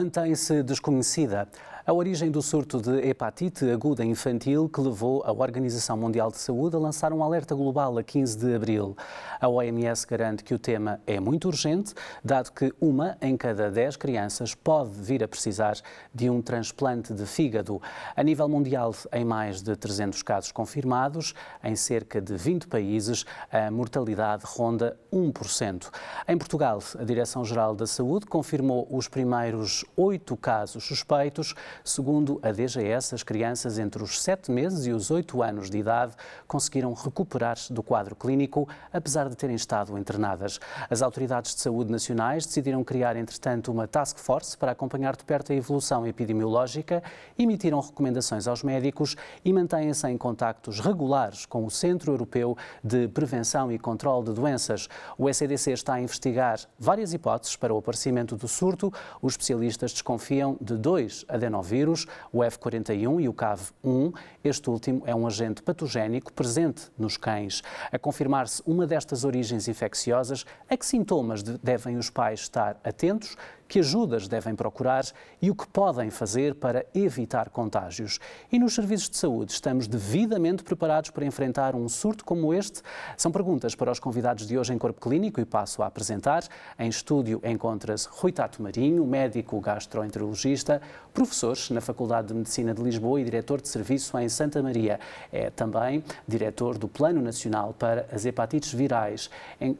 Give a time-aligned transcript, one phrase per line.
[0.00, 1.46] Mantém-se desconhecida
[1.86, 6.76] a origem do surto de hepatite aguda infantil que levou a Organização Mundial de Saúde
[6.76, 8.96] a lançar um alerta global a 15 de abril.
[9.40, 13.96] A OMS garante que o tema é muito urgente, dado que uma em cada 10
[13.96, 15.76] crianças pode vir a precisar
[16.14, 17.80] de um transplante de fígado.
[18.14, 21.34] A nível mundial, em mais de 300 casos confirmados,
[21.64, 25.90] em cerca de 20 países, a mortalidade ronda 1%.
[26.28, 31.54] Em Portugal, a Direção-Geral da Saúde confirmou os primeiros oito casos suspeitos,
[31.84, 36.14] Segundo a DGS, as crianças entre os 7 meses e os 8 anos de idade
[36.46, 40.58] conseguiram recuperar-se do quadro clínico, apesar de terem estado internadas.
[40.88, 45.52] As autoridades de saúde nacionais decidiram criar, entretanto, uma task force para acompanhar de perto
[45.52, 47.02] a evolução epidemiológica,
[47.38, 53.70] emitiram recomendações aos médicos e mantêm-se em contactos regulares com o Centro Europeu de Prevenção
[53.70, 54.88] e Controlo de Doenças.
[55.16, 58.92] O ECDC está a investigar várias hipóteses para o aparecimento do surto.
[59.22, 64.14] Os especialistas desconfiam de dois adenovírus vírus, o F41 e o CAV1.
[64.42, 67.62] Este último é um agente patogénico presente nos cães.
[67.90, 73.36] A confirmar-se uma destas origens infecciosas, a que sintomas devem os pais estar atentos?
[73.70, 75.04] Que ajudas devem procurar
[75.40, 78.18] e o que podem fazer para evitar contágios.
[78.50, 82.82] E nos serviços de saúde, estamos devidamente preparados para enfrentar um surto como este?
[83.16, 86.42] São perguntas para os convidados de hoje em Corpo Clínico e passo a apresentar.
[86.76, 90.82] Em estúdio encontra-se Rui Tato Marinho, médico gastroenterologista,
[91.14, 94.98] professor na Faculdade de Medicina de Lisboa e diretor de serviço em Santa Maria.
[95.32, 99.30] É também diretor do Plano Nacional para as Hepatites Virais.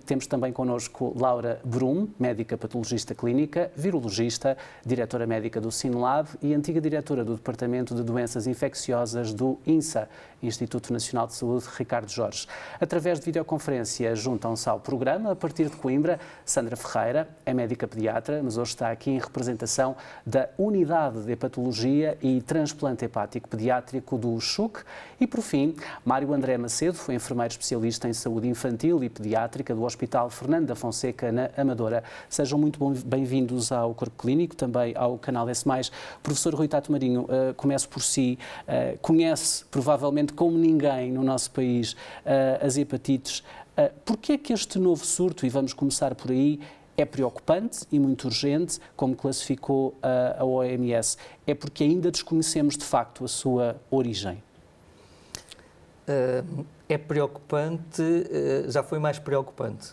[0.06, 6.80] temos também connosco Laura Brum, médica patologista clínica, virologista, diretora médica do Sinlab e antiga
[6.80, 10.08] diretora do Departamento de Doenças Infecciosas do INSA,
[10.42, 12.46] Instituto Nacional de Saúde Ricardo Jorge.
[12.80, 18.40] Através de videoconferência juntam-se ao programa, a partir de Coimbra, Sandra Ferreira, é médica pediatra,
[18.42, 24.38] mas hoje está aqui em representação da Unidade de Hepatologia e Transplante Hepático Pediátrico do
[24.40, 24.82] CHUC.
[25.20, 25.74] E, por fim,
[26.04, 30.74] Mário André Macedo, foi enfermeiro especialista em saúde infantil e pediátrica do Hospital Fernando da
[30.74, 32.02] Fonseca, na Amadora.
[32.28, 35.64] Sejam muito bem-vindos ao Corpo Clínico, também ao canal S+.
[36.22, 38.38] Professor Rui Tato Marinho, uh, começo por si.
[38.62, 43.40] Uh, conhece, provavelmente como ninguém no nosso país, uh, as hepatites.
[43.76, 46.60] Uh, Porquê é que este novo surto, e vamos começar por aí,
[46.96, 51.16] é preocupante e muito urgente, como classificou a OMS?
[51.46, 54.42] É porque ainda desconhecemos de facto a sua origem?
[56.88, 58.02] é preocupante,
[58.66, 59.92] já foi mais preocupante,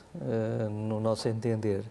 [0.69, 1.83] no nosso entender.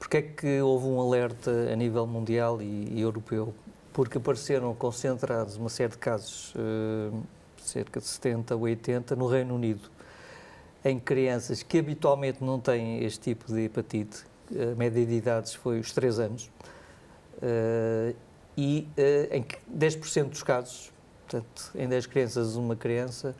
[0.00, 3.54] Porque é que houve um alerta a nível mundial e, e europeu?
[3.92, 7.22] Porque apareceram concentrados uma série de casos, uh,
[7.58, 9.90] cerca de 70 ou 80, no Reino Unido,
[10.82, 14.24] em crianças que habitualmente não têm este tipo de hepatite.
[14.72, 16.50] A média de idades foi os 3 anos.
[17.36, 18.16] Uh,
[18.56, 20.90] e uh, em 10% dos casos,
[21.28, 23.36] portanto, em 10 crianças, uma criança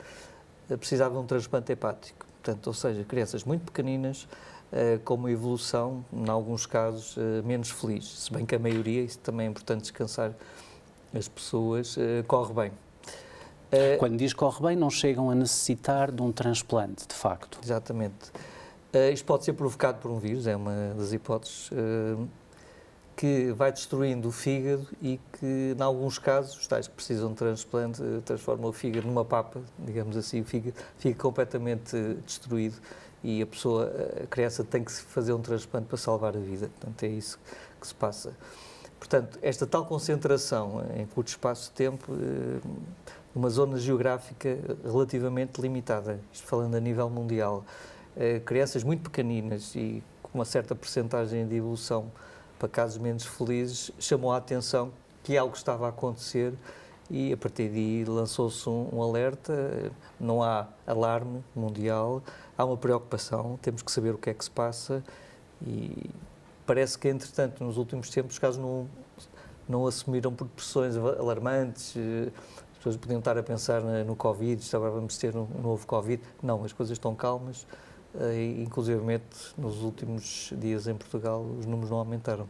[0.77, 2.30] precisava de um transplante hepático.
[2.41, 4.27] Portanto, ou seja, crianças muito pequeninas,
[4.71, 8.05] eh, com uma evolução, em alguns casos, eh, menos feliz.
[8.05, 10.33] Se bem que a maioria, isso também é importante descansar
[11.13, 12.71] as pessoas, eh, corre bem.
[13.99, 17.57] Quando diz corre bem, não chegam a necessitar de um transplante, de facto.
[17.63, 18.29] Exatamente.
[19.13, 21.69] Isto pode ser provocado por um vírus, é uma das hipóteses,
[23.15, 27.35] que vai destruindo o fígado e que, em alguns casos, os tais que precisam de
[27.35, 31.95] transplante, transforma o fígado numa papa, digamos assim, o fígado fica completamente
[32.25, 32.77] destruído
[33.23, 33.91] e a pessoa,
[34.23, 36.69] a criança tem que fazer um transplante para salvar a vida.
[36.79, 37.39] Portanto, é isso
[37.79, 38.33] que se passa.
[38.99, 42.59] Portanto, esta tal concentração em curto espaço de tempo, eh,
[43.33, 47.63] numa zona geográfica relativamente limitada, isto falando a nível mundial,
[48.15, 52.11] eh, crianças muito pequeninas e com uma certa percentagem de evolução
[52.61, 54.91] para casos menos felizes, chamou a atenção
[55.23, 56.53] que algo estava a acontecer
[57.09, 59.91] e a partir daí lançou-se um, um, alerta.
[60.19, 62.21] Não há alarme mundial,
[62.55, 65.03] há uma preocupação, temos que saber o que é que se passa
[65.65, 66.11] e
[66.63, 68.87] parece que, entretanto, nos últimos tempos os casos não,
[69.67, 71.95] não assumiram proporções alarmantes.
[72.73, 76.21] As pessoas podiam estar a pensar no Covid, agora vamos ter um novo Covid.
[76.43, 77.65] Não, as coisas estão calmas.
[78.19, 79.01] Eh, inclusive,
[79.57, 82.47] nos últimos dias em Portugal, os números não aumentaram.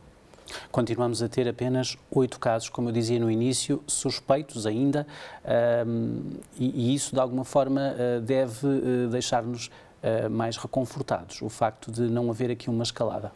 [0.71, 5.07] Continuamos a ter apenas oito casos, como eu dizia no início, suspeitos ainda,
[5.85, 9.69] um, e, isso de alguma forma uh, deve uh, deixar-nos
[10.31, 13.31] mais reconfortados, o facto de não haver aqui uma escalada.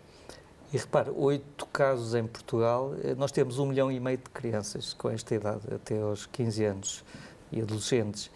[0.73, 5.11] E repare, oito casos em Portugal, nós temos um milhão e meio de crianças com
[5.11, 7.03] esta idade, até aos 15 anos,
[7.51, 8.31] e adolescentes.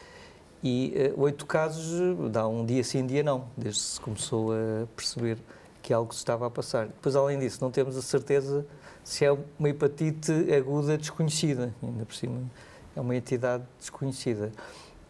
[0.63, 5.37] E oito casos dá um dia sim, dia não, desde que se começou a perceber
[5.81, 6.87] que algo se estava a passar.
[6.87, 8.65] Depois, além disso, não temos a certeza
[9.03, 12.41] se é uma hepatite aguda desconhecida, ainda por cima
[12.95, 14.51] é uma entidade desconhecida.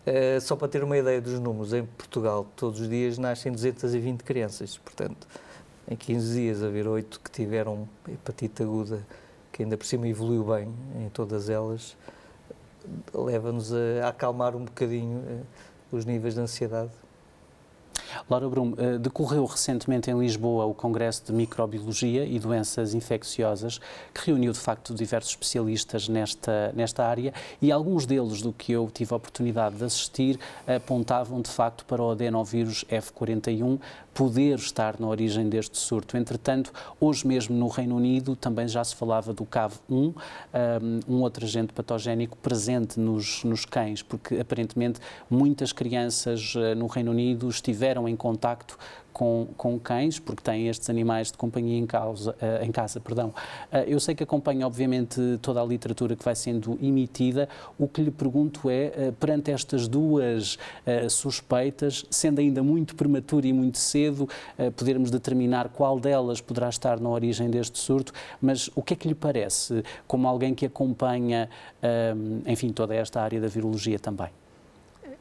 [0.07, 4.23] Uh, só para ter uma ideia dos números, em Portugal todos os dias nascem 220
[4.23, 5.27] crianças, portanto,
[5.87, 9.05] em 15 dias haver 8 que tiveram hepatite aguda,
[9.51, 11.97] que ainda por cima evoluiu bem em todas elas,
[13.13, 15.45] leva-nos a, acalmar um bocadinho uh,
[15.91, 16.91] os níveis de ansiedade.
[18.29, 23.79] Laura Brum, eh, decorreu recentemente em Lisboa o Congresso de Microbiologia e Doenças Infecciosas,
[24.13, 28.89] que reuniu de facto diversos especialistas nesta, nesta área e alguns deles, do que eu
[28.91, 33.79] tive a oportunidade de assistir, apontavam de facto para o adenovírus F41
[34.13, 36.17] poder estar na origem deste surto.
[36.17, 40.13] Entretanto, hoje mesmo no Reino Unido também já se falava do CAV1,
[41.07, 47.11] um outro agente patogénico presente nos, nos cães, porque aparentemente muitas crianças eh, no Reino
[47.11, 48.77] Unido estiveram em contacto
[49.19, 53.01] com, com cães, porque têm estes animais de companhia em, causa, uh, em casa.
[53.01, 53.33] Perdão.
[53.69, 57.49] Uh, eu sei que acompanha, obviamente, toda a literatura que vai sendo emitida.
[57.77, 60.57] O que lhe pergunto é, uh, perante estas duas
[61.09, 64.27] suspeitas, sendo ainda muito prematuro e muito cedo,
[64.75, 69.07] podermos determinar qual delas poderá estar na origem deste surto, mas o que é que
[69.07, 71.49] lhe parece, como alguém que acompanha,
[72.45, 74.29] enfim, toda esta área da virologia também?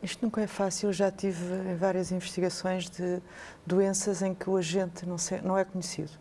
[0.03, 0.91] Isto nunca é fácil.
[0.91, 3.21] Eu já tive várias investigações de
[3.67, 6.13] doenças em que o agente não, se, não é conhecido.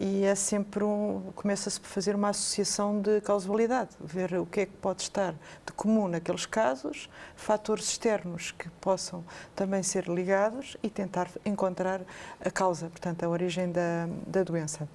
[0.00, 1.30] E é sempre um.
[1.34, 5.72] começa-se por fazer uma associação de causalidade, ver o que é que pode estar de
[5.76, 9.22] comum naqueles casos, fatores externos que possam
[9.54, 12.00] também ser ligados e tentar encontrar
[12.42, 14.88] a causa, portanto, a origem da, da doença.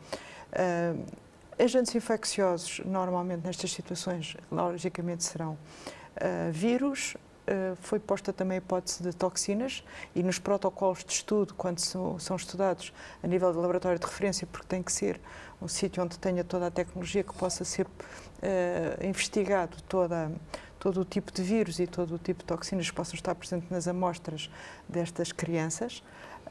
[0.52, 1.06] Uh,
[1.60, 7.16] agentes infecciosos, normalmente nestas situações, logicamente serão uh, vírus,
[7.82, 9.84] foi posta também a hipótese de toxinas
[10.14, 14.68] e nos protocolos de estudo, quando são, estudados a nível de laboratório de referência, porque
[14.68, 15.20] tem que ser
[15.62, 20.32] um sítio onde tenha toda a tecnologia que possa ser uh, investigado toda
[20.80, 23.70] todo o tipo de vírus e todo o tipo de toxinas que possam estar presentes
[23.70, 24.50] nas amostras
[24.88, 26.04] destas crianças.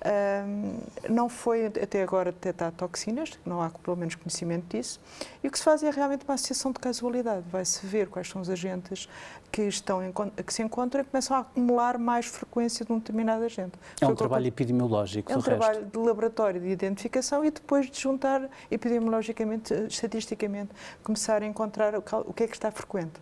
[0.04, 0.78] Um,
[1.08, 5.00] não foi até agora detectado toxinas, não há pelo menos conhecimento disso,
[5.42, 7.44] e o que se faz é realmente uma associação de casualidade.
[7.50, 9.08] Vai-se ver quais são os agentes
[9.50, 10.12] que, estão em,
[10.44, 13.72] que se encontram e começam a acumular mais frequência de um determinado agente.
[14.00, 15.32] É um Foi trabalho epidemiológico.
[15.32, 15.98] É um trabalho resto.
[15.98, 20.70] de laboratório de identificação e depois de juntar epidemiologicamente, estatisticamente,
[21.02, 23.20] começar a encontrar o que é que está frequente.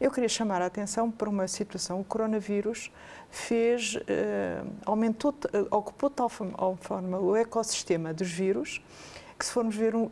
[0.00, 2.00] Eu queria chamar a atenção para uma situação.
[2.00, 2.92] O coronavírus
[3.30, 4.00] fez, uh,
[4.84, 8.82] aumentou, uh, ocupou de tal forma o ecossistema dos vírus
[9.38, 10.10] que se formos ver um, uh,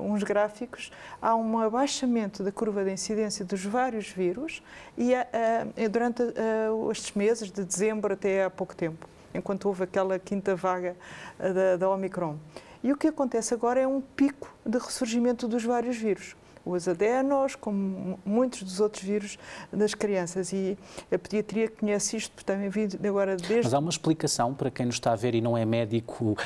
[0.00, 0.90] uns gráficos,
[1.20, 4.62] há um abaixamento da curva de incidência dos vários vírus
[4.96, 10.18] e uh, durante uh, estes meses, de dezembro até há pouco tempo, enquanto houve aquela
[10.18, 10.96] quinta vaga
[11.38, 12.36] da, da Omicron.
[12.82, 16.34] E o que acontece agora é um pico de ressurgimento dos vários vírus
[16.64, 19.38] os adenos, como muitos dos outros vírus
[19.72, 20.52] das crianças.
[20.52, 20.76] E
[21.12, 23.64] a pediatria conhece isto também vindo agora desde.
[23.64, 26.36] Mas há uma explicação para quem nos está a ver e não é médico uh,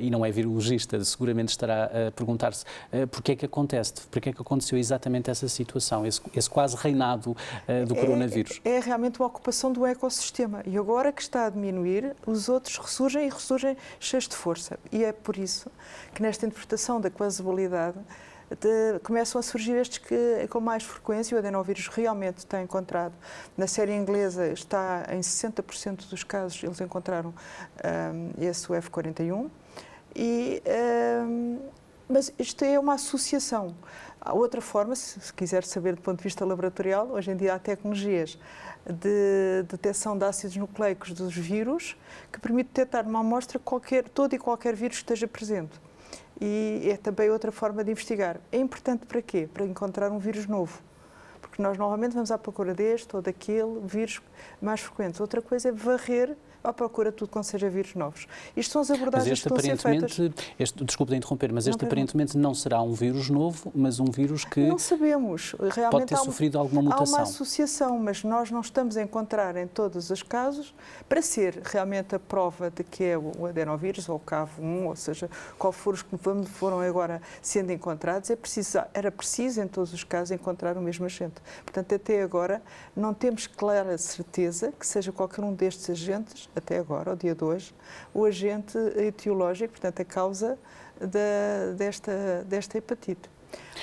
[0.00, 4.32] e não é virologista, seguramente estará a perguntar-se uh, porque é que acontece, porque é
[4.32, 8.60] que aconteceu exatamente essa situação, esse, esse quase reinado uh, do é, coronavírus.
[8.64, 12.76] É, é realmente uma ocupação do ecossistema e agora que está a diminuir, os outros
[12.78, 14.78] ressurgem e ressurgem cheios de força.
[14.90, 15.70] E é por isso
[16.14, 17.98] que nesta interpretação da quasibilidade
[18.60, 21.34] de, começam a surgir estes que com mais frequência.
[21.34, 23.14] O adenovírus realmente está encontrado.
[23.56, 27.32] Na série inglesa está em 60% dos casos, eles encontraram
[27.84, 29.50] um, esse F41.
[30.14, 30.62] E,
[31.26, 31.58] um,
[32.08, 33.74] mas isto é uma associação.
[34.20, 37.54] Há outra forma, se, se quiser saber do ponto de vista laboratorial, hoje em dia
[37.54, 38.38] há tecnologias
[38.86, 41.96] de detecção de ácidos nucleicos dos vírus
[42.30, 45.80] que permite detectar numa amostra qualquer, todo e qualquer vírus que esteja presente
[46.44, 48.40] e é também outra forma de investigar.
[48.50, 49.48] É importante para quê?
[49.54, 50.82] Para encontrar um vírus novo.
[51.40, 54.20] Porque nós normalmente vamos à procura deste ou daquele vírus
[54.60, 55.20] mais frequentes.
[55.20, 58.26] Outra coisa é varrer à procura de tudo quando seja vírus novos.
[58.56, 60.18] Isto são as abordagens que estão a ser feitas.
[60.58, 64.44] Este, desculpe de interromper, mas este aparentemente não será um vírus novo, mas um vírus
[64.44, 65.54] que não sabemos.
[65.58, 67.06] Realmente pode ter sofrido alguma mutação.
[67.06, 70.74] Há uma associação, mas nós não estamos a encontrar em todos os casos
[71.08, 75.30] para ser realmente a prova de que é o adenovírus ou o CAV1, ou seja,
[75.58, 76.16] qual for os que
[76.46, 81.04] foram agora sendo encontrados, é preciso, era preciso em todos os casos encontrar o mesmo
[81.06, 81.34] agente.
[81.64, 82.62] Portanto, até agora
[82.94, 87.44] não temos clara certeza que seja qualquer um destes agentes até agora, ao dia de
[87.44, 87.74] hoje,
[88.12, 90.58] o agente etiológico, portanto, a causa
[91.00, 93.30] da, desta, desta hepatite.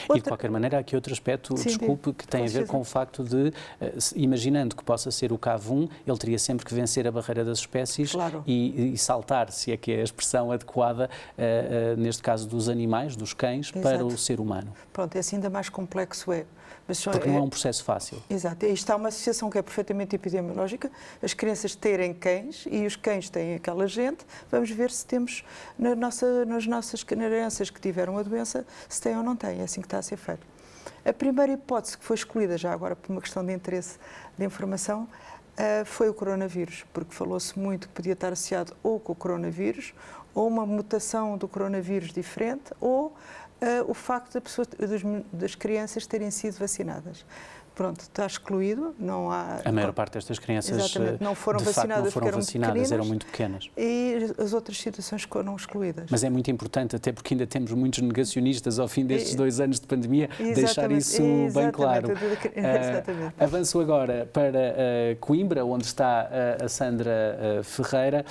[0.07, 0.17] Outra...
[0.17, 2.79] E de qualquer maneira, há aqui outro aspecto, Sim, desculpe, que tem a ver com
[2.79, 7.07] o facto de, eh, imaginando que possa ser o CAV1, ele teria sempre que vencer
[7.07, 8.43] a barreira das espécies claro.
[8.47, 12.69] e, e, saltar, se é que é a expressão adequada, uh, uh, neste caso dos
[12.69, 13.81] animais, dos cães, Exato.
[13.81, 14.73] para o ser humano.
[14.91, 16.45] Pronto, é assim ainda mais complexo é.
[16.89, 18.21] Mas Porque não é, é um processo fácil.
[18.27, 18.65] Exato.
[18.65, 20.91] E está uma associação que é perfeitamente epidemiológica,
[21.21, 25.43] as crianças terem cães e os cães têm aquela gente, vamos ver se temos
[25.77, 29.59] na nossa, nas nossas crianças que tiveram a doença, se têm ou não têm.
[29.59, 30.41] É assim que está a ser feito.
[31.05, 33.99] A primeira hipótese que foi escolhida, já agora por uma questão de interesse
[34.35, 39.13] de informação, uh, foi o coronavírus, porque falou-se muito que podia estar associado ou com
[39.13, 39.93] o coronavírus,
[40.33, 43.15] ou uma mutação do coronavírus diferente, ou
[43.61, 45.01] uh, o facto da pessoa, das,
[45.31, 47.25] das crianças terem sido vacinadas
[47.79, 49.61] pronto, está excluído, não há...
[49.63, 53.69] A maior parte destas crianças não foram vacinadas, não foram eram, vacinadas eram muito pequenas.
[53.77, 56.07] E as outras situações foram excluídas.
[56.11, 59.79] Mas é muito importante, até porque ainda temos muitos negacionistas ao fim destes dois anos
[59.79, 61.21] de pandemia, deixar isso
[61.53, 62.09] bem claro.
[62.09, 66.27] Uh, avanço agora para uh, Coimbra, onde está
[66.59, 68.25] uh, a Sandra Ferreira.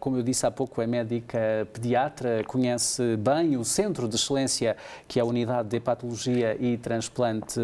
[0.00, 4.74] como eu disse há pouco, é médica pediatra, conhece bem o Centro de Excelência,
[5.06, 7.60] que é a Unidade de Hepatologia e Transplante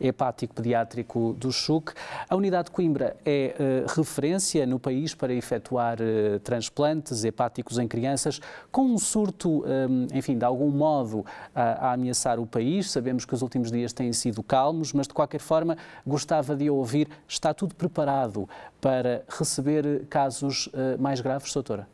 [0.00, 1.92] Hepático Pediátrico pediátrico do CHUC.
[2.28, 7.86] A unidade de Coimbra é uh, referência no país para efetuar uh, transplantes hepáticos em
[7.86, 11.24] crianças, com um surto, um, eh, enfim, de algum modo
[11.54, 12.90] a, a ameaçar o país.
[12.90, 15.76] Sabemos que os últimos dias têm sido calmos, mas de qualquer forma
[16.06, 18.48] gostava de ouvir, está tudo preparado
[18.80, 21.86] para receber casos uh, mais graves, doutora?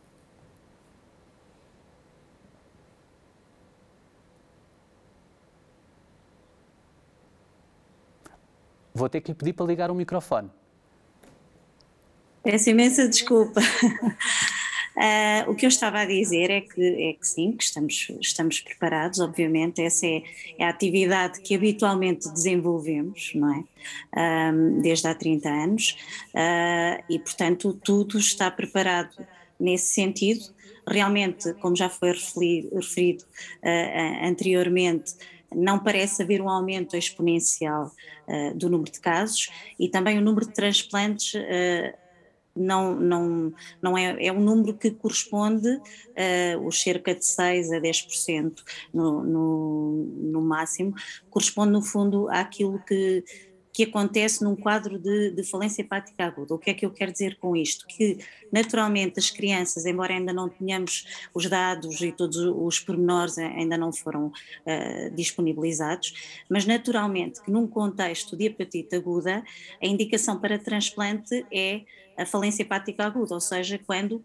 [8.99, 10.51] Vou ter que lhe pedir para ligar o microfone.
[12.43, 13.61] Peço imensa desculpa.
[14.97, 18.61] Uh, o que eu estava a dizer é que, é que sim, que estamos, estamos
[18.61, 20.23] preparados, obviamente, essa é,
[20.59, 23.65] é a atividade que habitualmente desenvolvemos, não é?
[24.83, 25.97] Desde há 30 anos,
[26.35, 29.15] uh, e portanto tudo está preparado
[29.61, 30.45] nesse sentido.
[30.89, 33.23] Realmente, como já foi referido, referido
[33.63, 35.15] uh, anteriormente,
[35.55, 37.91] não parece haver um aumento exponencial
[38.27, 42.09] uh, do número de casos e também o número de transplantes uh,
[42.59, 47.81] não, não, não é, é um número que corresponde uh, os cerca de 6 a
[47.81, 48.53] 10%
[48.93, 50.93] no, no, no máximo,
[51.31, 53.25] corresponde no fundo àquilo que
[53.79, 56.53] que acontece num quadro de, de, falência hepática aguda.
[56.53, 57.87] O que é que eu quero dizer com isto?
[57.87, 58.19] Que,
[58.51, 63.93] naturalmente, as crianças, embora ainda não tenhamos os dados e todos os pormenores ainda não
[63.93, 69.45] foram uh, disponibilizados, mas naturalmente que num contexto de hepatite aguda,
[69.81, 71.83] a indicação para transplante é
[72.17, 74.25] a falência hepática aguda, ou seja, quando uh,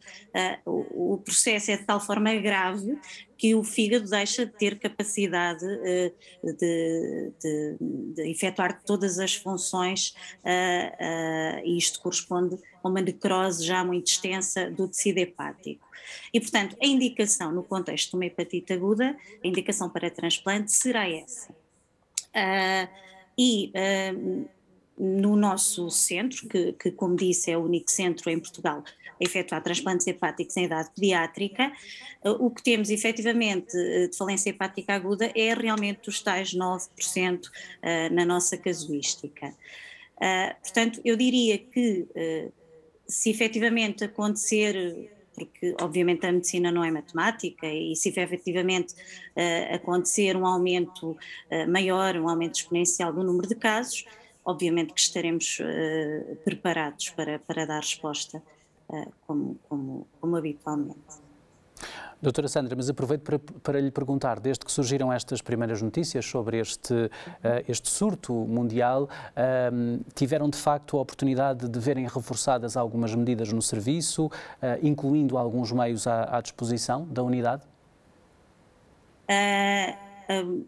[0.66, 2.98] o, o, processo é de tal forma grave
[3.44, 7.76] que o fígado deixa de ter capacidade uh, de, de,
[8.16, 14.72] de, efetuar todas as funções uh, e isto corresponde a uma necrose já muito extensa
[14.72, 15.86] do tecido hepático.
[16.34, 21.06] E, portanto, a indicação no contexto de uma hepatite aguda, a indicação para transplante será
[21.10, 21.54] essa.
[23.38, 23.74] e
[24.98, 28.84] no nosso centro, que, que, como disse é o único centro em Portugal
[29.20, 31.72] a efetuar transplantes hepáticos em idade pediátrica,
[32.24, 37.42] eh, o que temos efetivamente eh, de falência hepática aguda é realmente os tais 9%
[37.82, 39.54] eh, na nossa casuística.
[40.62, 42.08] Portanto, eu diria que
[43.06, 48.94] se efetivamente acontecer porque obviamente a medicina não é matemática e se efetivamente
[49.74, 51.18] acontecer um aumento
[51.68, 54.06] maior, um aumento exponencial do número de casos,
[54.46, 58.42] obviamente que estaremos uh, preparados para, para dar resposta
[58.90, 61.24] uh, como, como, como habitualmente.
[62.24, 66.58] Doutora Sandra, mas aproveito para, para, lhe perguntar, desde que surgiram estas primeiras notícias sobre
[66.58, 67.10] este, uh,
[67.68, 73.62] este surto mundial, uh, tiveram de facto a oportunidade de verem reforçadas algumas medidas no
[73.62, 74.32] serviço, uh,
[74.82, 77.64] incluindo alguns meios à, à disposição da unidade?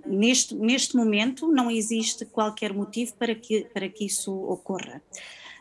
[0.05, 5.01] Neste, neste momento não existe qualquer motivo para que, para que isso ocorra.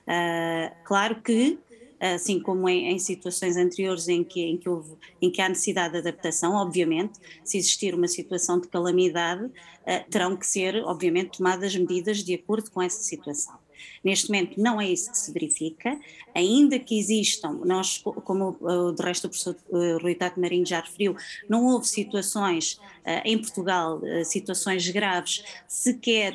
[0.06, 1.58] Uh, claro que,
[2.00, 5.92] assim como em, em, situações anteriores em que, em, que houve, em que há necessidade
[5.92, 11.74] de adaptação, obviamente, se existir uma situação de calamidade, uh, terão que ser, obviamente, tomadas
[11.74, 13.63] medidas de acordo com essa situação.
[14.02, 15.98] Neste momento não é isso que se verifica,
[16.34, 20.80] ainda que existam, nós, como uh, de resto o professor uh, Rui Tato Marinho já
[20.80, 21.16] referiu,
[21.48, 26.32] não houve situações uh, em Portugal, situações graves, sequer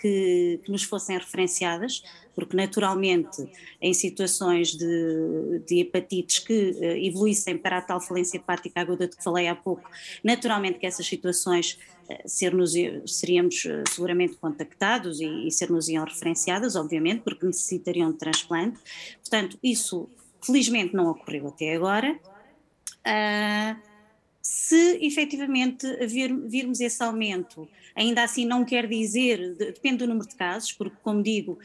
[0.00, 2.02] que, que, nos fossem referenciadas,
[2.40, 3.48] porque naturalmente
[3.80, 9.16] em situações de, de hepatites que uh, evoluíssem para a tal falência hepática aguda de
[9.16, 9.88] que falei há pouco,
[10.24, 11.78] naturalmente que essas situações
[12.08, 12.52] uh, ser
[13.06, 18.78] seríamos seguramente contactados e, e ser-nos iam referenciadas, obviamente, porque necessitariam de transplante.
[19.20, 20.08] Portanto, isso
[20.42, 22.18] felizmente não ocorreu até agora.
[23.06, 23.90] Uh,
[24.42, 30.34] se efetivamente vir, virmos esse aumento, ainda assim não quer dizer, depende do número de
[30.34, 31.58] casos, porque, como digo,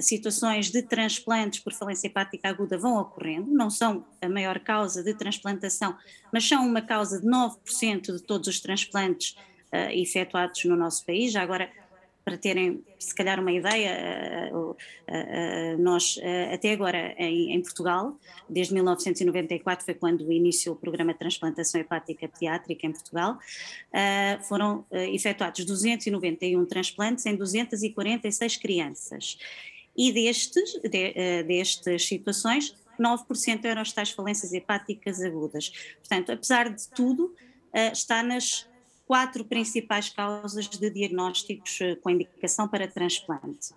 [0.00, 5.14] situações de transplantes por falência hepática aguda vão ocorrendo, não são a maior causa de
[5.14, 5.96] transplantação,
[6.32, 9.36] mas são uma causa de 9% de todos os transplantes
[9.72, 11.32] uh, efetuados no nosso país.
[11.32, 11.70] Já agora,
[12.24, 14.52] para terem se calhar uma ideia, eh,
[15.08, 16.18] eh, eh, nós
[16.52, 18.16] até agora em, em, Portugal,
[18.48, 23.38] desde 1994 foi quando iniciou o programa de transplantação hepática pediátrica em Portugal,
[24.46, 29.38] foram efetuados 291 transplantes em 246 crianças.
[29.96, 35.70] E destes, de, destas situações, 9% eram as tais falências hepáticas agudas.
[35.98, 37.34] Portanto, apesar de tudo,
[37.92, 38.68] está nas
[39.06, 43.74] quatro principais causas de diagnósticos eh, com indicação para transplante.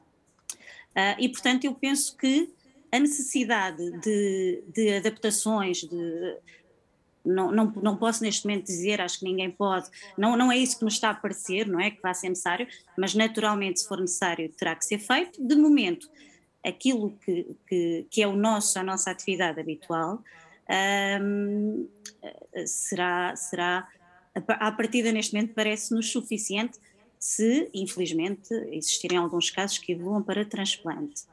[1.18, 2.54] E, portanto, eu penso que
[2.92, 6.38] a necessidade de, de adaptações, de,
[7.26, 10.78] não, não, não posso neste momento dizer, acho que ninguém pode, não, não é isso
[10.78, 14.00] que nos está a parecer, não é que vai ser necessário, mas naturalmente, se for
[14.00, 15.46] necessário, terá que ser feito.
[15.46, 16.10] De momento,
[16.64, 20.22] aquilo que, que, que é o nosso, a nossa atividade habitual,
[21.22, 21.88] um,
[22.66, 23.88] será, será
[24.36, 26.80] à partida neste momento parece-nos suficiente
[27.20, 31.24] se, infelizmente, existirem alguns casos que evoluam para transplante.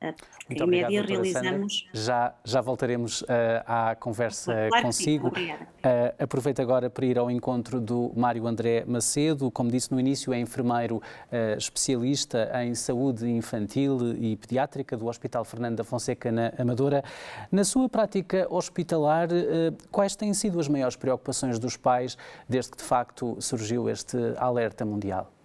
[0.00, 0.14] Ah,
[0.48, 1.88] Muito em média realizamos.
[1.92, 3.26] Já, já voltaremos uh,
[3.66, 5.28] à conversa claro consigo.
[5.28, 5.32] Uh,
[6.18, 9.50] aproveito agora para ir ao encontro do Mário André Macedo.
[9.50, 15.44] Como disse no início, é enfermeiro uh, especialista em saúde infantil e pediátrica do Hospital
[15.44, 17.02] Fernando da Fonseca, na Amadora.
[17.50, 19.28] Na sua prática hospitalar,
[19.90, 24.84] quais têm sido as maiores preocupações dos pais desde que de facto surgiu este alerta
[24.84, 25.35] mundial?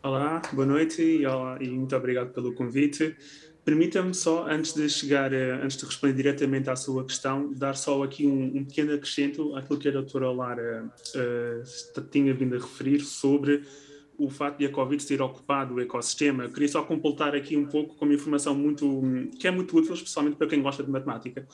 [0.00, 3.16] Olá, boa noite e, olá, e muito obrigado pelo convite.
[3.64, 8.04] Permita-me só, antes de chegar, eh, antes de responder diretamente à sua questão, dar só
[8.04, 13.00] aqui um, um pequeno acrescento àquilo que a doutora Lara uh, tinha vindo a referir
[13.00, 13.64] sobre
[14.16, 16.44] o facto de a Covid ter ocupado o ecossistema.
[16.44, 19.02] Eu queria só completar aqui um pouco com uma informação muito,
[19.40, 21.44] que é muito útil, especialmente para quem gosta de matemática,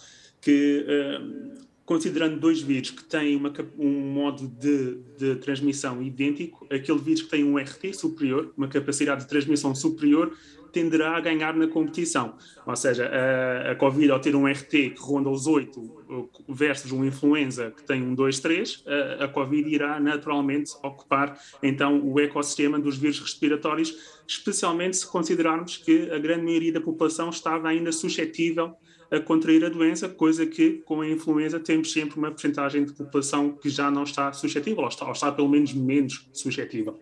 [0.43, 6.99] que uh, considerando dois vírus que têm uma, um modo de, de, transmissão idêntico, aquele
[6.99, 10.33] vírus que tem um RT superior, uma capacidade de transmissão superior,
[10.73, 12.35] tenderá a ganhar na competição.
[12.67, 17.05] Ou seja, a, a Covid, ao ter um RT que ronda os 8 versus um
[17.05, 18.85] influenza que tem um 2, 3,
[19.21, 23.95] a, a Covid irá naturalmente ocupar então o ecossistema dos vírus respiratórios,
[24.27, 28.75] especialmente se considerarmos que a grande maioria da população estava ainda suscetível
[29.11, 33.53] a contrair a doença, coisa que com a influenza temos sempre uma porcentagem de população
[33.53, 36.99] que já não está suscetível, ou está, ou está pelo menos menos suscetível.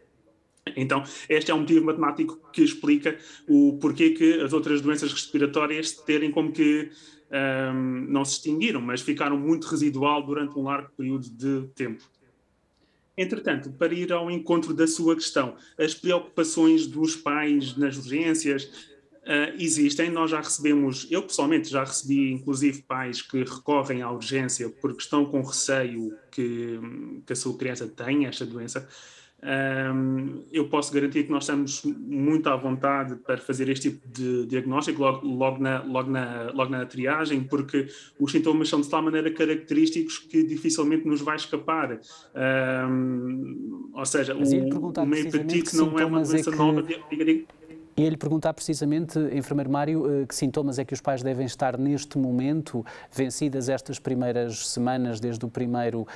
[0.77, 5.93] Então, este é um motivo matemático que explica o porquê que as outras doenças respiratórias
[5.93, 6.91] terem como que
[7.33, 12.05] um, não se extinguiram, mas ficaram muito residual durante um largo período de tempo.
[13.17, 18.92] Entretanto, para ir ao encontro da sua questão, as preocupações dos pais nas urgências,
[19.23, 24.69] Uh, existem, nós já recebemos, eu pessoalmente já recebi inclusive pais que recorrem à urgência
[24.69, 26.81] porque estão com receio que,
[27.25, 28.89] que a sua criança tenha esta doença.
[29.45, 34.47] Um, eu posso garantir que nós estamos muito à vontade para fazer este tipo de
[34.47, 37.89] diagnóstico logo, logo, na, logo, na, logo na triagem, porque
[38.21, 41.99] os sintomas são de tal maneira característicos que dificilmente nos vai escapar.
[42.89, 46.59] Um, ou seja, o, o hepatite não é uma doença é que...
[46.59, 46.83] nova.
[46.83, 47.45] Diga, diga.
[47.97, 51.79] E ele perguntar precisamente, enfermeiro Mário, eh, que sintomas é que os pais devem estar
[51.79, 56.07] neste momento, vencidas estas primeiras semanas, desde o primeiro uh,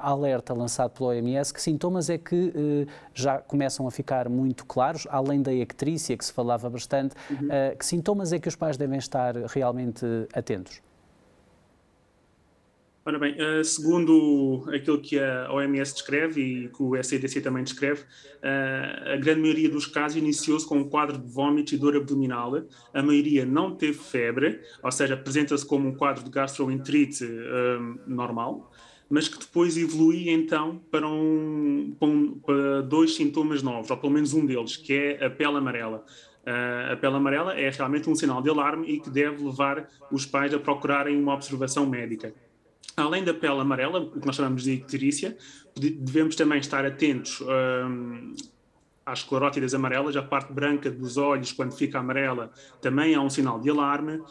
[0.00, 5.06] alerta lançado pelo OMS, que sintomas é que uh, já começam a ficar muito claros,
[5.08, 7.46] além da ectrícia, que se falava bastante, uhum.
[7.46, 10.82] uh, que sintomas é que os pais devem estar realmente atentos?
[13.02, 18.02] Ora bem, uh, segundo aquilo que a OMS descreve e que o SCDC também descreve,
[18.02, 22.62] uh, a grande maioria dos casos iniciou-se com um quadro de vômito e dor abdominal.
[22.92, 28.70] A maioria não teve febre, ou seja, apresenta-se como um quadro de gastroenterite uh, normal,
[29.08, 34.12] mas que depois evolui então para, um, para, um, para dois sintomas novos, ou pelo
[34.12, 36.04] menos um deles, que é a pele amarela.
[36.42, 40.26] Uh, a pele amarela é realmente um sinal de alarme e que deve levar os
[40.26, 42.34] pais a procurarem uma observação médica.
[43.02, 45.36] Além da pele amarela, o que nós chamamos de icterícia,
[45.76, 48.34] devemos também estar atentos um,
[49.04, 53.58] há esclerótidas amarelas, a parte branca dos olhos, quando fica amarela, também é um sinal
[53.58, 54.26] de alarme, uh,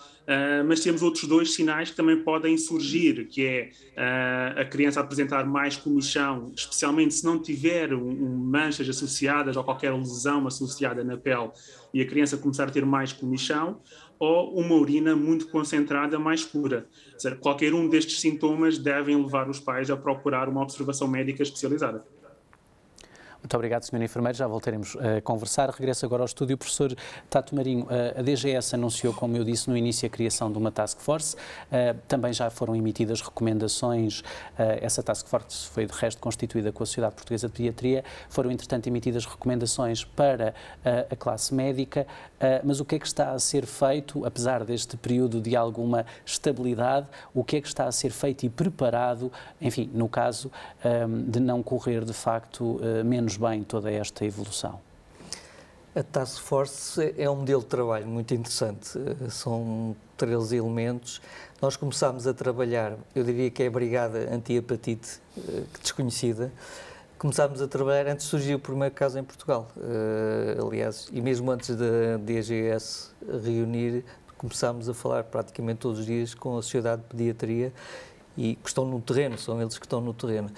[0.67, 5.45] mas temos outros dois sinais que também podem surgir, que é uh, a criança apresentar
[5.45, 11.17] mais comichão, especialmente se não tiver um, um manchas associadas ou qualquer lesão associada na
[11.17, 11.51] pele,
[11.93, 13.81] e a criança começar a ter mais comichão,
[14.19, 16.85] ou uma urina muito concentrada, mais pura.
[17.17, 22.05] Seja, qualquer um destes sintomas devem levar os pais a procurar uma observação médica especializada.
[23.41, 24.01] Muito obrigado, Sr.
[24.01, 24.37] Enfermeiro.
[24.37, 25.69] Já voltaremos a conversar.
[25.69, 26.57] Regresso agora ao estúdio.
[26.57, 26.93] Professor
[27.29, 30.99] Tato Marinho, a DGS anunciou, como eu disse no início, a criação de uma task
[30.99, 31.37] force.
[32.07, 34.23] Também já foram emitidas recomendações.
[34.57, 38.03] Essa task force foi, de resto, constituída com a Sociedade Portuguesa de Pediatria.
[38.29, 40.53] Foram, entretanto, emitidas recomendações para
[41.09, 42.05] a classe médica.
[42.63, 47.07] Mas o que é que está a ser feito, apesar deste período de alguma estabilidade,
[47.33, 50.51] o que é que está a ser feito e preparado, enfim, no caso
[51.27, 54.79] de não correr, de facto, menos menos bem toda esta evolução?
[55.95, 58.97] A Task Force é um modelo de trabalho muito interessante.
[59.29, 61.21] São três elementos.
[61.61, 66.51] Nós começámos a trabalhar, eu diria que é a Brigada Anti-Hepatite, eh, desconhecida.
[67.17, 69.67] Começámos a trabalhar antes de surgir o primeiro caso em Portugal.
[69.75, 73.09] Uh, aliás, e mesmo antes da DGS
[73.43, 74.05] reunir,
[74.37, 77.73] começámos a falar praticamente todos os dias com a Sociedade de Pediatria
[78.37, 80.49] e que estão no terreno, são eles que estão no terreno.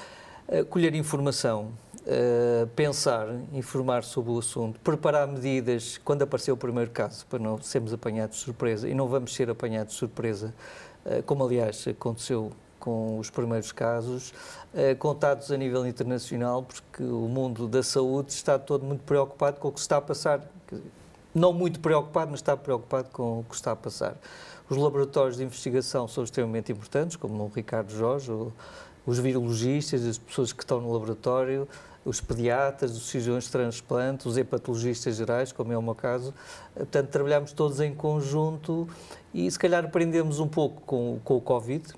[0.47, 1.71] Uh, colher informação,
[2.03, 7.61] Uh, pensar, informar sobre o assunto, preparar medidas quando aparecer o primeiro caso, para não
[7.61, 10.51] sermos apanhados de surpresa, e não vamos ser apanhados de surpresa,
[11.05, 14.33] uh, como aliás aconteceu com os primeiros casos,
[14.73, 19.67] uh, contados a nível internacional, porque o mundo da saúde está todo muito preocupado com
[19.67, 20.41] o que está a passar.
[21.35, 24.17] Não muito preocupado, mas está preocupado com o que está a passar.
[24.67, 28.31] Os laboratórios de investigação são extremamente importantes, como o Ricardo Jorge,
[29.05, 31.67] os virologistas, as pessoas que estão no laboratório,
[32.03, 36.33] os pediatras, os cirurgiões de transplante, os hepatologistas gerais, como é o meu caso.
[36.73, 38.87] Portanto, trabalhamos todos em conjunto
[39.33, 41.93] e se calhar aprendemos um pouco com, com o Covid,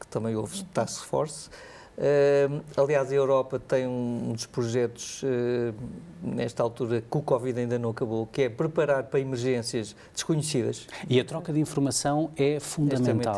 [0.00, 1.50] que também houve task force.
[1.98, 5.74] Uh, aliás, a Europa tem um, dos projetos, uh,
[6.22, 10.86] nesta altura, que o Covid ainda não acabou, que é preparar para emergências desconhecidas.
[11.08, 13.36] E a troca de informação é fundamental,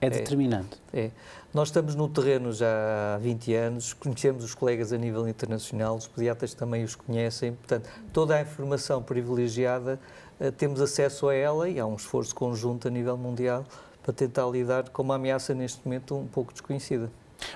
[0.00, 0.06] é?
[0.06, 0.10] é?
[0.10, 0.82] determinante.
[0.92, 1.10] É.
[1.54, 6.08] Nós estamos no terreno já há 20 anos, conhecemos os colegas a nível internacional, os
[6.08, 10.00] pediatras também os conhecem, portanto, toda a informação privilegiada
[10.40, 13.64] eh, temos acesso a ela e há um esforço conjunto a nível mundial
[14.02, 17.10] para tentar lidar com uma ameaça neste momento um pouco desconhecida.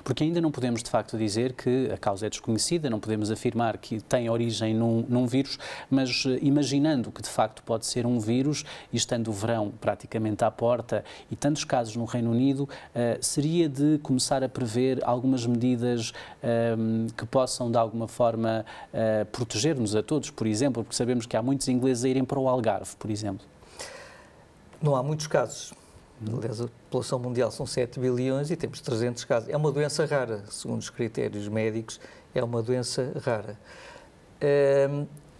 [0.05, 3.79] Porque ainda não podemos, de facto, dizer que a causa é desconhecida, não podemos afirmar
[3.79, 5.59] que tem origem num, num vírus,
[5.91, 10.45] mas eh, imaginando que, de facto, pode ser um vírus, e estando o verão praticamente
[10.45, 12.69] à porta e tantos casos no Reino Unido, uh,
[13.21, 19.25] seria de começar a prever algumas medidas um, ehm, que possam, de alguma forma, uh,
[19.27, 22.49] proteger-nos a todos, por exemplo, porque sabemos que há muitos ingleses a irem para o
[22.49, 23.45] Algarve, por exemplo.
[24.81, 25.73] Não há muitos casos
[26.25, 29.49] Aliás, a população mundial são 7 bilhões e temos 300 casos.
[29.49, 32.01] É uma doença rara, segundo os critérios médicos,
[32.35, 33.59] é uma doença rara.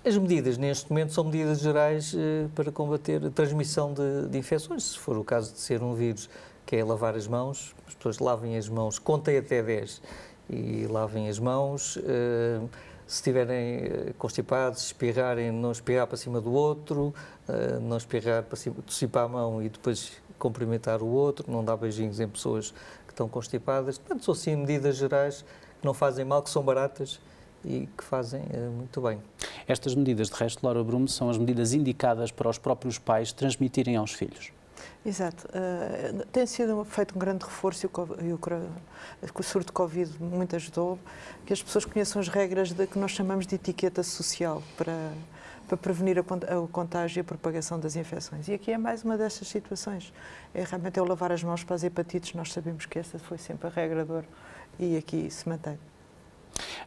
[0.07, 4.85] As medidas neste momento são medidas gerais eh, para combater a transmissão de, de, infecções.
[4.85, 6.31] Se for o caso de ser um vírus,
[6.65, 10.01] que é lavar as mãos, as pessoas lavem as mãos, contem até 10
[10.49, 11.99] e lavem as mãos.
[13.05, 17.13] Se estiverem eh, constipados, espirrarem, não espirrar para cima do outro,
[17.49, 21.65] eh, não espirrar para cima, tossir para a mão e depois cumprimentar o outro, não
[21.65, 22.73] dar beijinhos em pessoas
[23.07, 23.99] que estão constipadas.
[23.99, 25.45] Portanto, são sim medidas gerais
[25.81, 27.21] que não fazem mal, que são baratas
[27.65, 29.21] e que fazem uh, muito bem.
[29.67, 33.97] Estas medidas, de resto, Laura Brume, são as medidas indicadas para os próprios pais transmitirem
[33.97, 34.53] aos filhos.
[35.05, 35.47] Exato.
[35.49, 38.41] Uh, tem sido feito um grande reforço e o, e o,
[39.39, 40.99] o surto de Covid muito ajudou
[41.45, 45.13] que as pessoas conheçam as regras de que nós chamamos de etiqueta social para
[45.67, 48.49] para prevenir o contágio e a propagação das infecções.
[48.49, 50.13] E aqui é mais uma dessas situações.
[50.55, 53.39] É realmente é o lavar as mãos para as hepatites, nós sabemos que essa foi
[53.39, 54.27] sempre a regra de ouro
[54.79, 55.79] e aqui se mantém.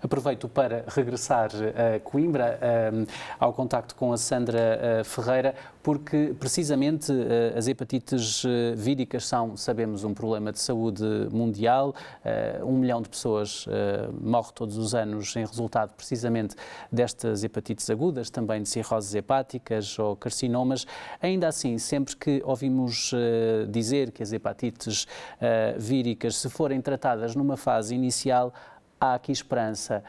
[0.01, 2.91] Aproveito para regressar a Coimbra, eh,
[3.38, 5.53] ao contacto com a Sandra eh, Ferreira,
[5.84, 8.43] porque precisamente eh, as hepatites
[8.75, 11.93] víricas são, sabemos, um problema de saúde mundial.
[12.63, 13.65] Um milhão de pessoas
[14.21, 16.55] morre todos os anos em resultado precisamente
[16.91, 20.86] destas hepatites agudas, também de cirroses hepáticas ou carcinomas.
[21.21, 23.12] Ainda assim, sempre que ouvimos
[23.69, 25.08] dizer que as hepatites
[25.77, 28.53] víricas, se forem tratadas numa fase inicial,
[29.00, 30.04] há aqui esperança.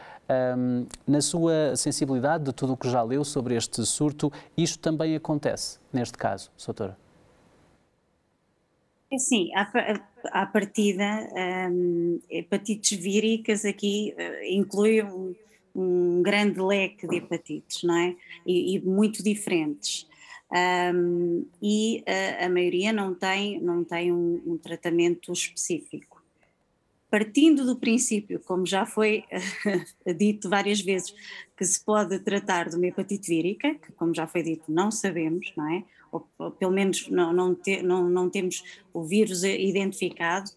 [0.56, 5.14] Um, na sua sensibilidade de tudo o que já leu sobre este surto, isto também
[5.14, 6.96] acontece neste caso, doutora?
[9.12, 9.50] É sim,
[10.30, 11.28] à, partida,
[11.70, 15.34] um, hepatites víricas aqui uh, inclui um,
[15.74, 18.14] um grande leque de hepatites, não é?
[18.46, 20.08] E, e muito diferentes.
[20.52, 26.19] Um, e a, a, maioria não tem, não tem um, um, tratamento específico.
[27.10, 29.24] Partindo do princípio, como já foi
[30.16, 31.12] dito várias vezes,
[31.56, 35.52] que se pode tratar de uma hepatite vírica, que como já foi dito não sabemos,
[35.56, 35.84] não é?
[36.12, 40.50] Ou, ou pelo menos não, não, te, não, não temos o vírus identificado,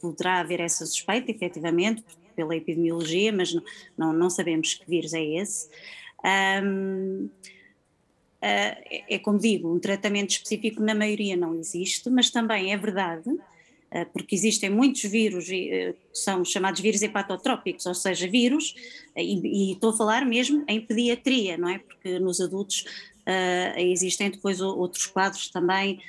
[0.00, 2.02] poderá haver essa suspeita, efetivamente,
[2.34, 3.54] pela epidemiologia, mas
[3.96, 5.68] não, não, sabemos que vírus é esse.
[6.64, 7.28] Um,
[8.38, 13.28] Uh, é como digo, um tratamento específico na maioria não existe, mas também é verdade,
[14.12, 18.74] porque existem muitos vírus uh, que são chamados vírus hepatotrópicos, ou seja, vírus,
[19.16, 21.78] e, e, estou a falar mesmo em pediatria, não é?
[21.78, 22.84] Porque nos adultos
[23.76, 26.00] existem depois outros quadros também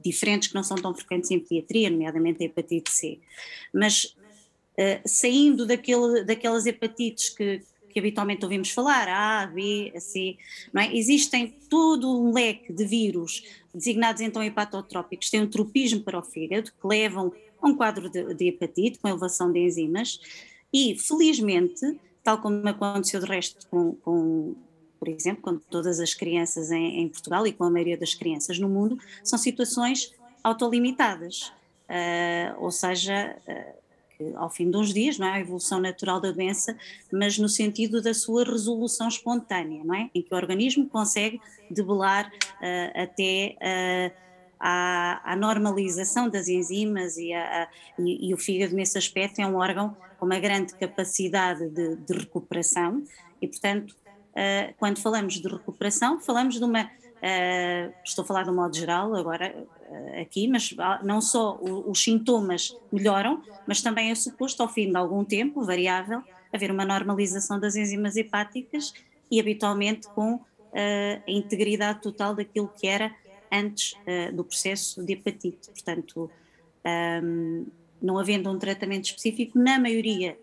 [0.00, 3.18] diferentes que não são tão frequentes em pediatria, nomeadamente a hepatite C.
[3.74, 4.14] Mas
[5.04, 7.62] saindo daquele, daquelas hepatites que
[7.96, 10.36] que habitualmente ouvimos falar, A, B, C,
[10.70, 10.94] não é?
[10.94, 13.42] Existem todo um leque de vírus,
[13.74, 18.34] designados então hepatotrópicos, têm um tropismo para o fígado, que levam a um quadro de,
[18.34, 20.20] de hepatite, com elevação de enzimas,
[20.70, 24.54] e felizmente, tal como aconteceu de resto com, com
[24.98, 28.58] por exemplo, com todas as crianças em, em, Portugal e com a maioria das crianças
[28.58, 30.12] no mundo, são situações
[30.44, 31.50] autolimitadas.
[31.88, 33.85] Uh, ou seja, uh,
[34.36, 36.76] ao fim de uns dias, não é a evolução natural da doença,
[37.12, 40.10] mas no sentido da sua resolução espontânea, não é?
[40.14, 44.16] Em que o organismo consegue debelar uh, até uh,
[44.58, 49.56] à, à, normalização das enzimas e, a, e, e, o fígado nesse aspecto é um
[49.56, 53.02] órgão com uma grande capacidade de, de recuperação
[53.40, 56.90] e, portanto, uh, quando falamos de recuperação, falamos de uma
[57.26, 62.00] Uh, estou a falar de um modo geral agora uh, aqui, mas não só os
[62.00, 67.58] sintomas melhoram, mas também é suposto ao fim de algum tempo, variável, haver uma normalização
[67.58, 68.94] das enzimas hepáticas
[69.28, 70.42] e habitualmente com uh,
[70.74, 73.12] a integridade total daquilo que era
[73.50, 73.94] antes
[74.34, 75.70] do processo de hepatite.
[75.70, 76.28] Portanto,
[77.22, 77.66] um,
[78.02, 80.36] não havendo um tratamento específico, na maioria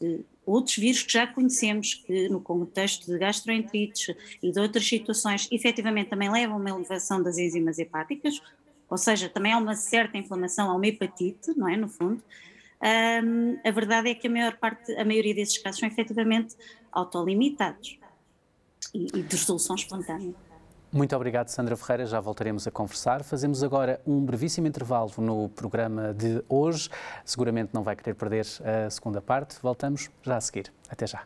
[0.00, 5.48] de outros vírus que já conhecemos, que no contexto de gastroenterites e de outras situações,
[5.50, 8.40] efetivamente também levam a uma elevação das enzimas hepáticas,
[8.88, 12.22] ou seja, também há uma certa inflamação, há uma hepatite, não é, no fundo.
[12.80, 16.54] Um, a verdade é que a maior parte, a maioria desses casos são efetivamente
[16.92, 17.98] autolimitados
[18.94, 20.34] e, e de resolução espontânea.
[20.96, 22.06] Muito obrigado, Sandra Ferreira.
[22.06, 23.22] Já voltaremos a conversar.
[23.22, 26.88] Fazemos agora um brevíssimo intervalo no programa de hoje.
[27.22, 29.58] Seguramente não vai querer perder a segunda parte.
[29.62, 30.72] Voltamos já a seguir.
[30.88, 31.22] Até já.